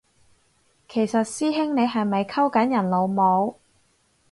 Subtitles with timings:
[0.89, 3.57] 其實師兄你係咪溝緊人老母？